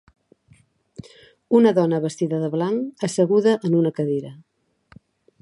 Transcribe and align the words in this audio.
Una 1.59 1.73
dona 1.79 1.99
vestida 2.07 2.41
de 2.45 2.49
blanc 2.57 3.07
asseguda 3.09 3.55
en 3.71 3.79
una 3.83 3.93
cadira. 4.01 4.35